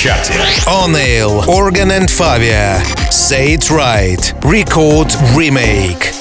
суперчарте. 0.00 0.32
O'Neill, 0.66 1.44
Organ 1.46 1.90
and 1.90 2.08
Favia. 2.08 2.80
Say 3.12 3.52
it 3.52 3.70
right. 3.70 4.32
Record 4.42 5.14
remake. 5.34 6.19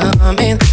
coming. 0.00 0.71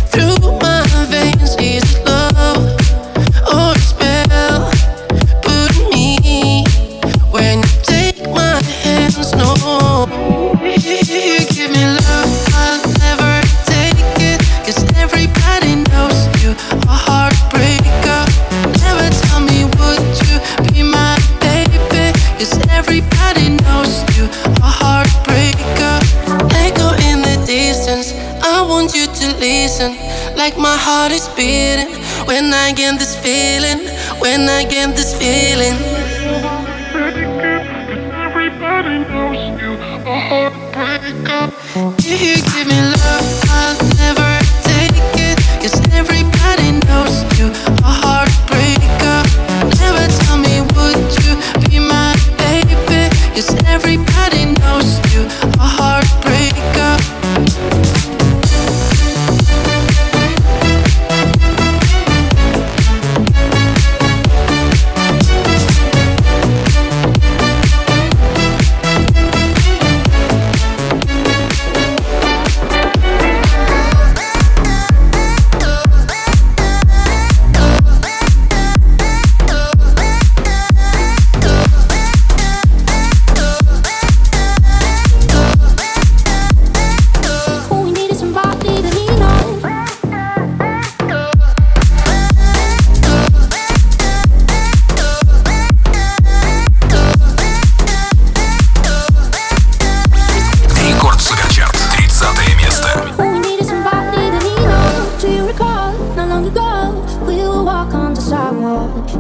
hell. 40.20 40.49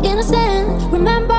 innocent. 0.03 0.91
Remember, 0.91 1.33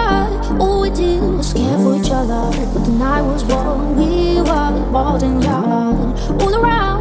all 0.61 0.83
we 0.83 0.91
did 0.91 1.23
was 1.23 1.53
care 1.53 1.79
for 1.79 1.97
each 1.97 2.11
other. 2.11 2.51
But 2.73 2.85
the 2.85 2.93
night 2.93 3.23
was 3.23 3.45
warm, 3.45 3.97
we 3.97 4.41
were 4.43 4.91
bald 4.93 5.23
and 5.23 5.43
young. 5.43 6.17
All 6.41 6.55
around. 6.55 7.00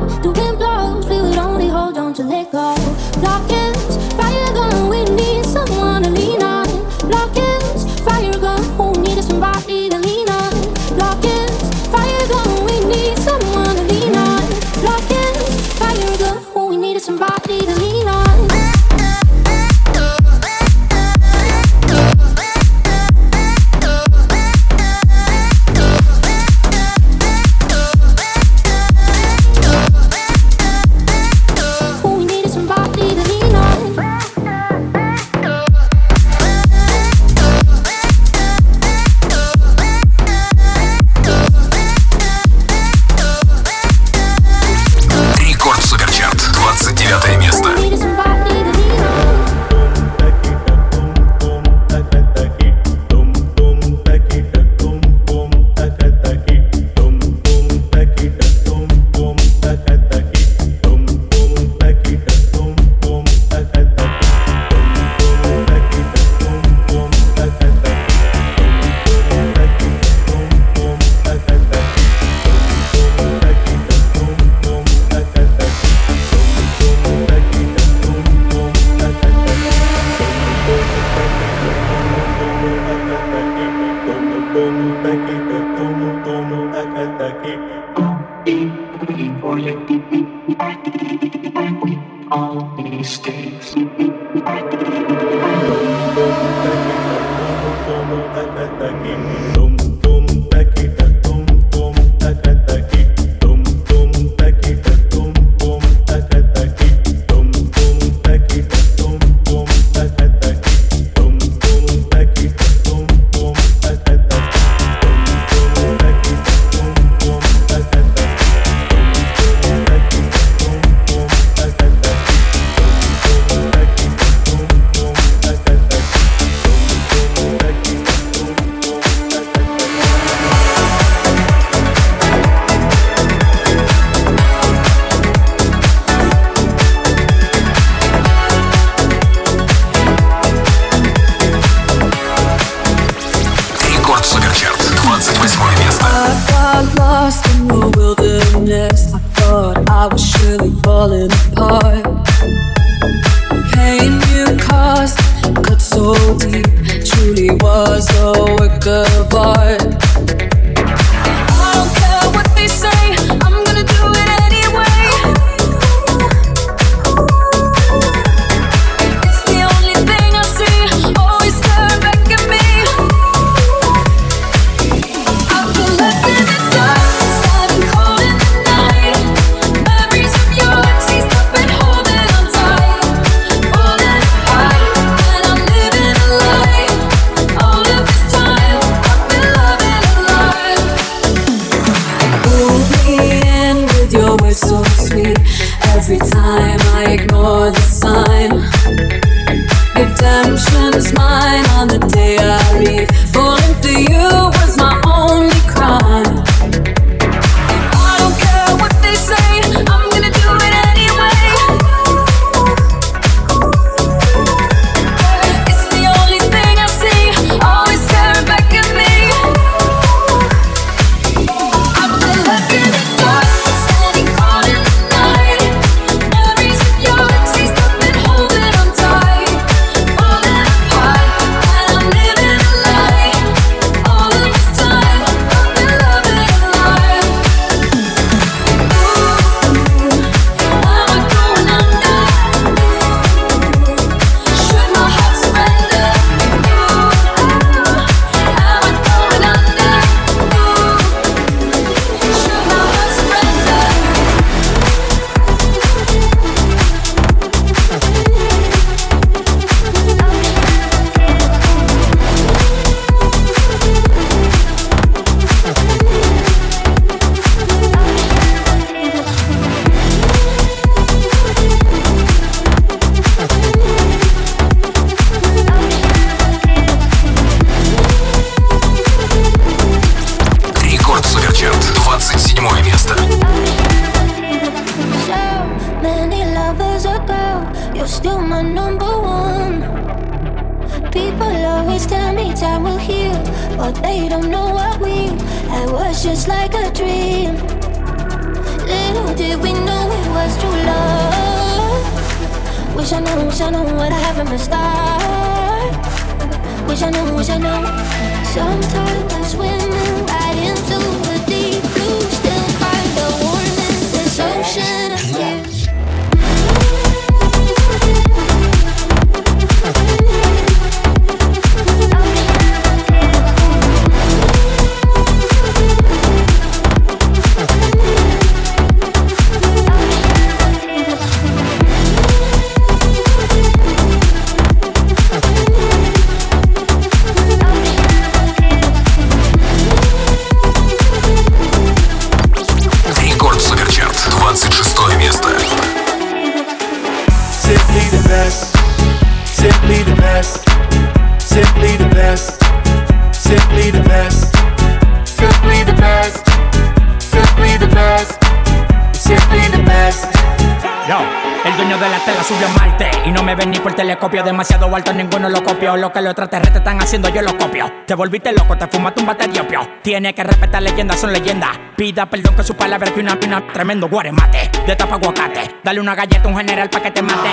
Telescopio 364.19 364.43
Demasiado 364.43 364.93
alto, 364.93 365.13
ninguno 365.13 365.49
lo 365.49 365.63
copió 365.63 365.95
Lo 365.95 366.11
que 366.11 366.21
los 366.21 366.31
extraterrestres 366.31 366.77
están 366.77 367.01
haciendo, 367.01 367.29
yo 367.29 367.41
lo 367.41 367.57
copio 367.57 367.91
Te 368.05 368.13
volviste 368.13 368.51
loco, 368.51 368.77
te 368.77 368.87
fumaste 368.87 369.21
un 369.21 369.27
bate 369.27 369.47
de 369.47 369.61
opio 369.61 369.81
Tiene 370.03 370.33
que 370.33 370.43
respetar 370.43 370.81
leyendas, 370.81 371.19
son 371.19 371.31
leyendas 371.31 371.71
Pida 371.95 372.29
perdón 372.29 372.55
que 372.55 372.63
su 372.63 372.75
palabra 372.75 373.11
que 373.11 373.19
una 373.19 373.39
pina 373.39 373.65
Tremendo 373.71 374.07
guaremate, 374.09 374.69
de 374.85 374.95
tapa 374.95 375.15
aguacate 375.15 375.75
Dale 375.83 375.99
una 375.99 376.15
galleta 376.15 376.43
a 376.43 376.47
un 376.47 376.57
general 376.57 376.89
pa' 376.89 377.01
que 377.01 377.11
te 377.11 377.21
mate 377.21 377.49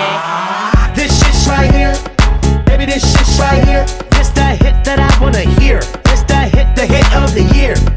This 0.93 1.11
shit's 1.11 1.47
right 1.47 1.71
here. 1.71 1.93
Baby, 2.65 2.85
this 2.85 3.03
shit's 3.03 3.39
right 3.39 3.63
here. 3.63 3.85
This 4.11 4.29
the 4.29 4.41
hit 4.41 4.83
that 4.83 4.99
I 4.99 5.21
wanna 5.21 5.41
hear. 5.61 5.79
This 6.05 6.23
the 6.23 6.49
hit, 6.49 6.75
the 6.75 6.87
hit 6.87 7.05
of 7.15 7.35
the 7.35 7.43
year. 7.55 7.96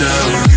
Let 0.00 0.47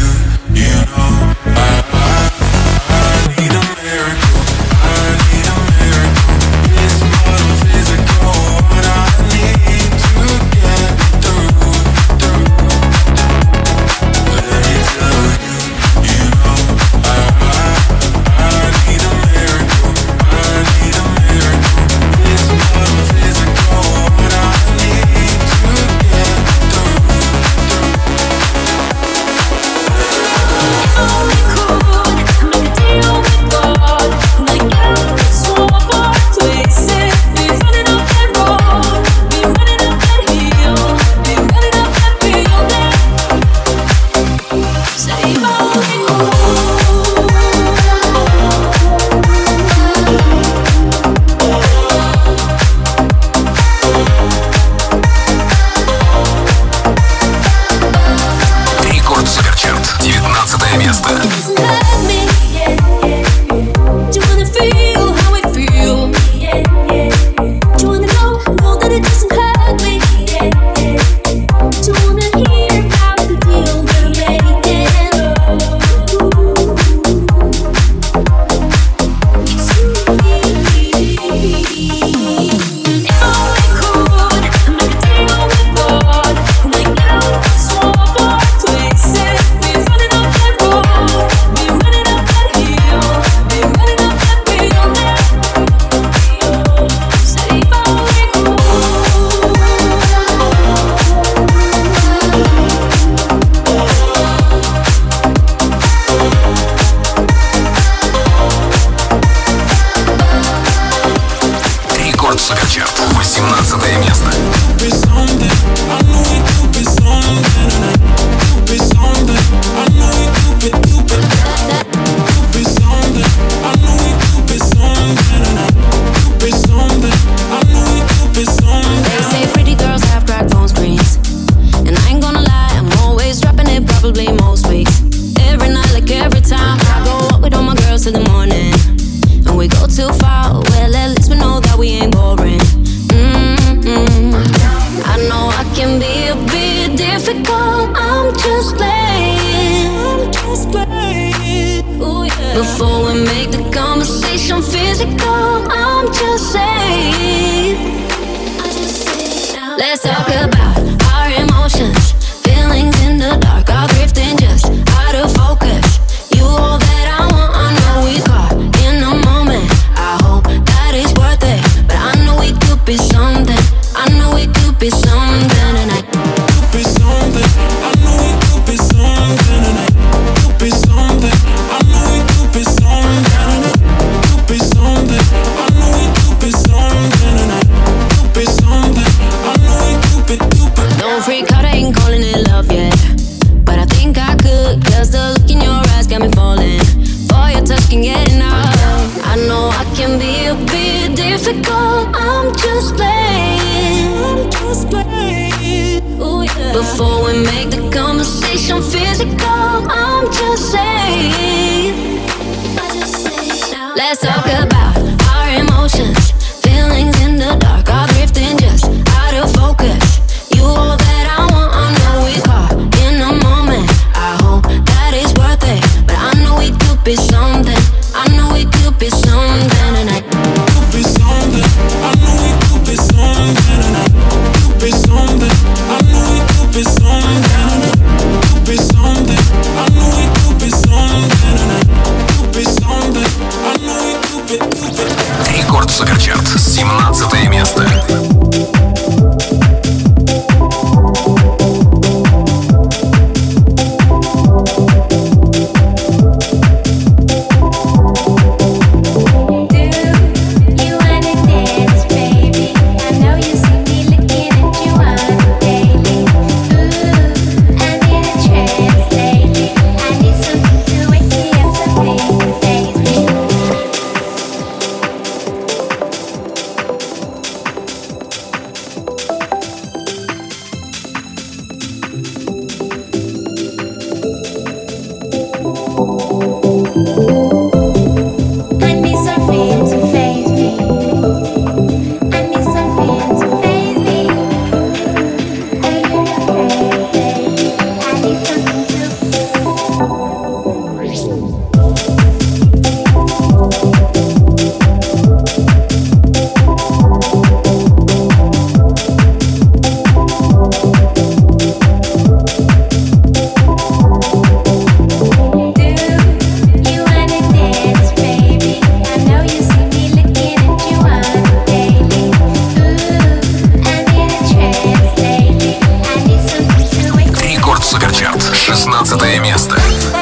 16 328.84 329.39
место. 329.41 330.20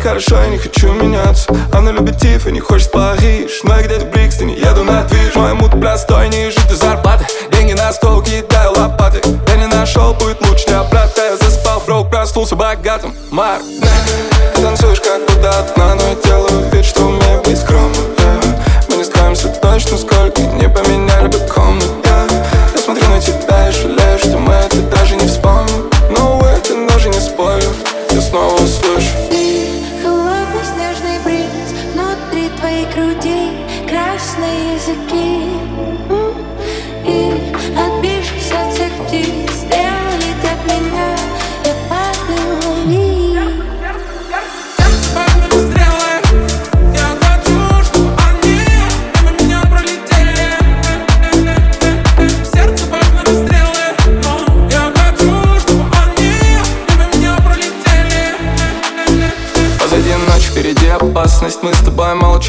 хорошо, 0.00 0.40
я 0.40 0.48
не 0.48 0.58
хочу 0.58 0.92
меняться. 0.92 1.52
Она 1.72 1.92
любит 1.92 2.18
тифф 2.18 2.46
и 2.46 2.52
не 2.52 2.60
хочет 2.60 2.90
Париж. 2.90 3.60
Но 3.64 3.76
я 3.76 3.82
где-то 3.82 4.06
в 4.06 4.10
Брикстоне, 4.10 4.54
еду 4.54 4.84
на 4.84 5.04
движ. 5.04 5.34
Мой 5.34 5.54
муд 5.54 5.72
простой, 5.80 6.28
не 6.28 6.50
жить 6.50 6.68
до 6.68 6.76
зарплаты. 6.76 7.26
Деньги 7.52 7.72
на 7.72 7.92
стол, 7.92 8.22
кидаю 8.22 8.72
лопаты. 8.76 9.20
Я 9.48 9.56
не 9.56 9.66
нашел, 9.66 10.14
будет 10.14 10.40
лучше 10.46 10.66
для 10.66 10.82
брата. 10.84 11.22
Я 11.22 11.36
заспал, 11.36 11.82
брок, 11.86 12.10
проснулся 12.10 12.56
богатым. 12.56 13.14
Марк, 13.30 13.62
ты 14.54 14.62
танцуешь 14.62 15.00
как 15.00 15.20
будто 15.26 15.58
одна 15.58 15.94
Но 15.94 16.02
я 16.08 16.14
делаю 16.24 16.70
вид, 16.70 16.84
что 16.84 17.02
умею 17.02 17.42
быть 17.44 17.58
скромным. 17.58 18.04
Yeah. 18.16 18.60
Мы 18.88 18.96
не 18.96 19.04
скроемся 19.04 19.48
точно, 19.48 19.98
сколько 19.98 20.40
не 20.40 20.68
поменяли 20.68 21.28
бы 21.28 21.38
комнаты. 21.52 22.09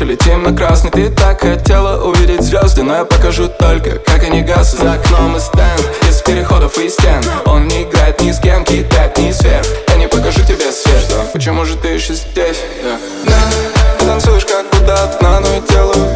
ночи 0.02 0.12
летим 0.12 0.44
на 0.44 0.56
красный. 0.56 0.92
Ты 0.92 1.10
так 1.10 1.42
хотела 1.42 2.04
увидеть 2.04 2.42
звезды 2.42 2.84
Но 2.84 2.96
я 2.96 3.06
покажу 3.06 3.48
только, 3.48 4.00
как 4.00 4.24
они 4.24 4.42
гасят 4.42 4.80
За 4.80 4.94
окном 4.94 5.36
и 5.36 5.40
стенд, 5.40 5.90
из 6.10 6.22
переходов 6.22 6.78
и 6.78 6.90
стен. 6.90 7.24
Он 7.46 7.68
не 7.68 7.84
играет 7.84 8.22
ни 8.22 8.32
с 8.32 8.40
кем, 8.40 8.64
кидает 8.64 9.18
ни 9.18 9.32
сверх. 9.32 9.66
Я 9.90 9.96
не 9.96 10.08
покажу 10.08 10.42
тебе 10.42 10.72
свет. 10.72 11.06
Почему 11.34 11.66
же 11.66 11.76
ты 11.78 11.90
еще 11.90 12.14
здесь? 12.14 12.58
Yeah. 12.84 14.06
Танцуешь 14.06 14.46
как 14.46 14.70
куда-то, 14.70 15.40
но 15.42 15.48
и 15.56 15.62
делаю 15.70 16.11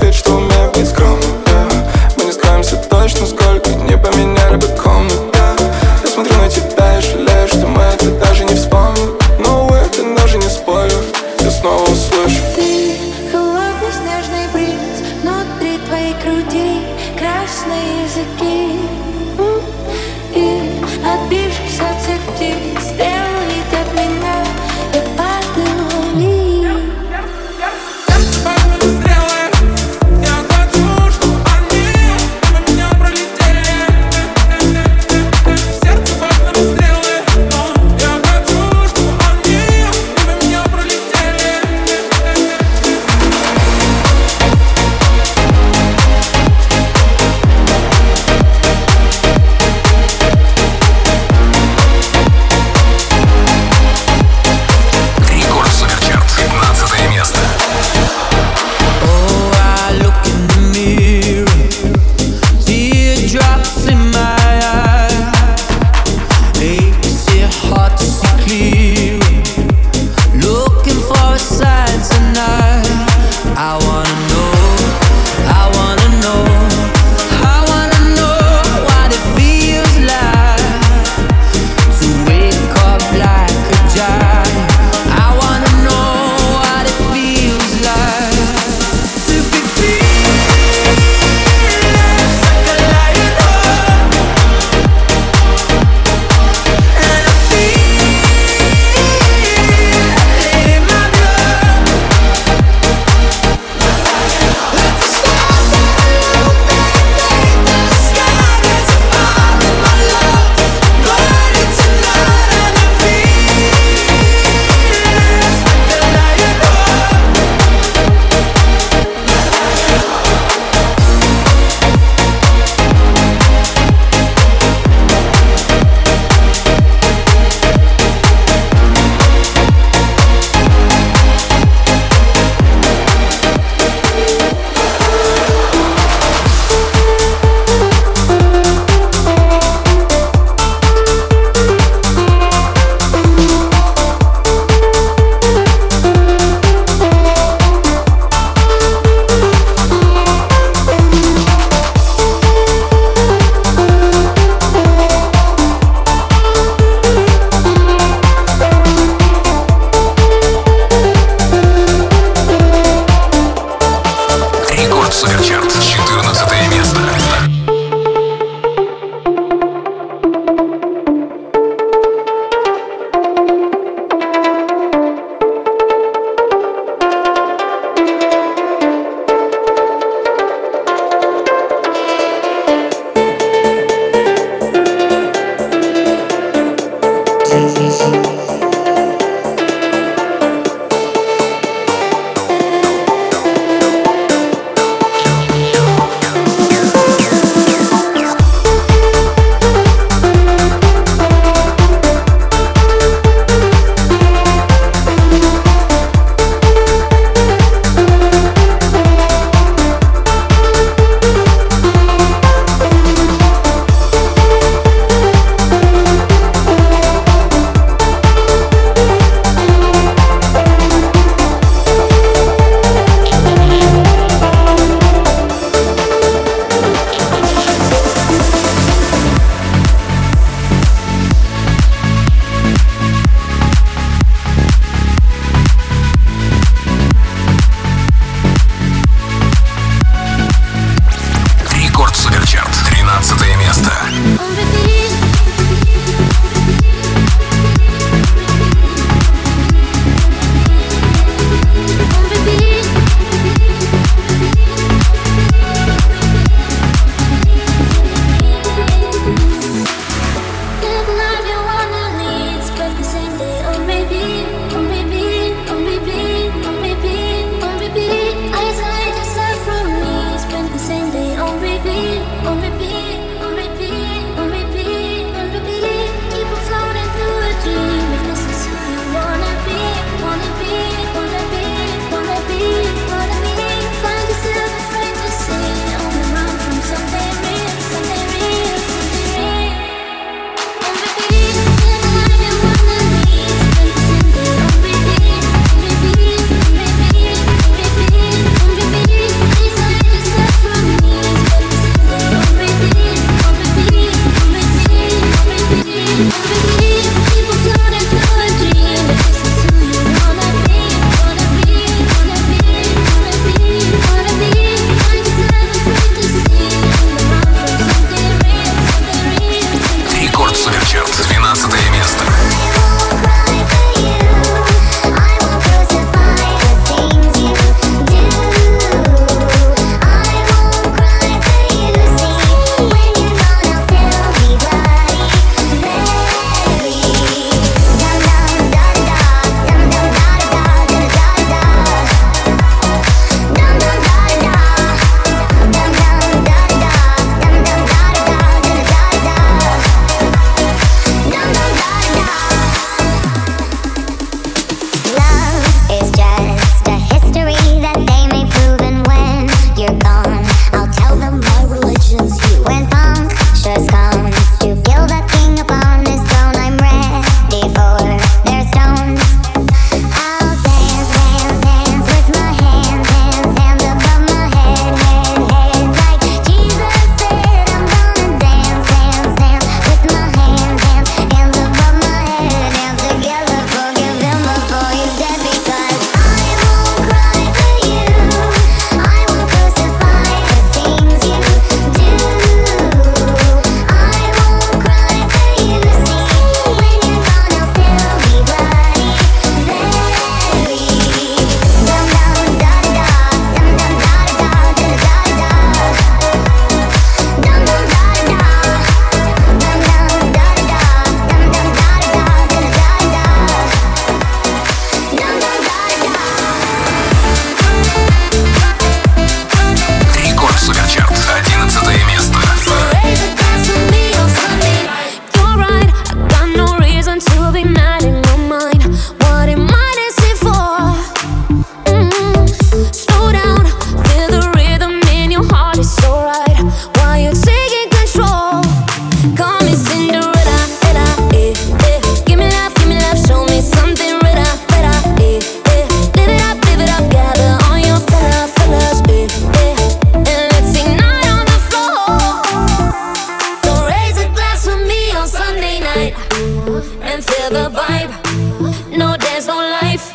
and 456.68 457.24
feel 457.24 457.50
the 457.50 457.70
vibe. 457.70 458.98
No, 458.98 459.16
dance 459.18 459.48
no 459.48 459.58
life. 459.58 460.14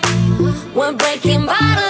We're 0.75 0.93
breaking 0.93 1.47
bottles. 1.47 1.90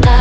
か 0.00 0.13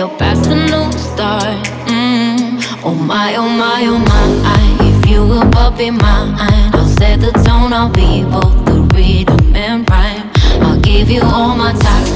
you're 0.00 0.16
back 0.16 0.42
to 0.42 0.54
new 0.54 0.90
start. 0.92 1.60
Mm. 1.84 2.56
Oh 2.82 2.94
my, 2.94 3.36
oh 3.36 3.46
my, 3.46 3.84
oh 3.84 3.98
my. 3.98 4.26
If 4.88 5.10
you 5.10 5.20
will 5.20 5.44
but 5.50 5.76
be 5.76 5.90
mine, 5.90 6.32
I'll 6.72 6.86
set 6.86 7.20
the 7.20 7.32
tone. 7.44 7.74
I'll 7.74 7.92
be 7.92 8.24
both 8.24 8.64
the 8.64 8.80
rhythm 8.96 9.54
and 9.54 9.84
rhyme. 9.90 10.30
I'll 10.64 10.80
give 10.80 11.10
you 11.10 11.20
all 11.20 11.54
my 11.54 11.72
time. 11.72 12.06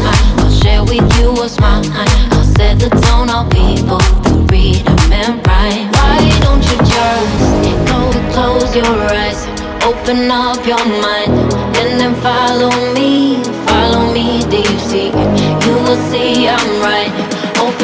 I'll 0.40 0.50
share 0.50 0.82
with 0.82 1.04
you 1.18 1.32
what's 1.32 1.60
mine. 1.60 1.84
I'll 2.32 2.48
set 2.56 2.78
the 2.78 2.88
tone. 2.88 3.28
I'll 3.28 3.50
be 3.50 3.76
both 3.84 4.16
the 4.24 4.36
rhythm 4.48 5.12
and 5.12 5.46
rhyme. 5.46 5.92
Why 5.92 6.20
don't 6.40 6.64
you 6.64 6.78
just 6.88 7.36
go 7.90 8.00
close 8.32 8.74
your 8.74 8.96
eyes? 9.12 9.44
Open 9.84 10.30
up 10.30 10.64
your 10.66 10.84
mind 11.04 11.36
and 11.76 12.00
then 12.00 12.14
follow 12.24 12.72
me, 12.94 13.44
follow 13.68 14.10
me 14.14 14.40
deep 14.48 14.74
sea. 14.88 15.12
You 15.64 15.74
will 15.84 16.00
see 16.08 16.48
I'm 16.48 16.80
right 16.80 17.33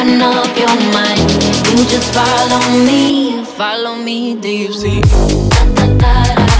open 0.01 0.23
up 0.23 0.57
your 0.57 0.75
mind. 0.93 1.31
You 1.77 1.85
just 1.85 2.15
follow 2.15 2.85
me, 2.87 3.45
follow 3.45 3.97
me 3.97 4.35
deep 4.35 4.73
sea. 4.73 5.01
Da, 5.01 5.87
da, 5.99 6.35
da, 6.35 6.60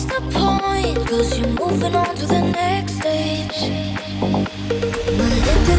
What's 0.00 0.14
the 0.14 0.38
point? 0.38 0.96
Cause 1.08 1.38
you're 1.38 1.46
moving 1.48 1.94
on 1.94 2.14
to 2.16 2.26
the 2.26 2.40
next 2.40 3.00
stage. 3.00 3.68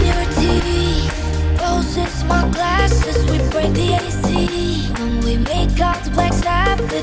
Your 0.06 0.26
teeth, 0.38 1.58
oh, 1.60 1.82
my 2.28 2.48
glasses. 2.50 3.18
We 3.32 3.40
break 3.50 3.74
the 3.74 3.98
AC 3.98 4.94
when 5.00 5.22
we 5.22 5.38
make 5.38 5.76
out. 5.82 6.06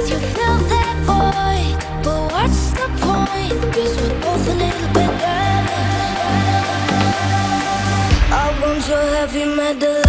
You 0.08 0.18
fill 0.36 0.58
that 0.70 0.96
void, 1.08 2.04
but 2.04 2.30
what's 2.30 2.70
the 2.70 2.86
we're 3.96 4.20
both 4.20 4.48
a 4.48 4.54
little 4.54 4.88
bit. 4.94 5.10
I 8.30 8.46
want 8.62 8.86
your 8.86 9.02
heavy 9.16 9.44
metal. 9.44 10.07